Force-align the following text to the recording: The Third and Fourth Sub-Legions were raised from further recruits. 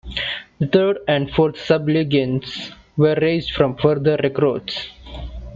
The 0.57 0.65
Third 0.65 0.97
and 1.07 1.29
Fourth 1.29 1.59
Sub-Legions 1.63 2.71
were 2.97 3.15
raised 3.21 3.51
from 3.51 3.77
further 3.77 4.17
recruits. 4.23 4.87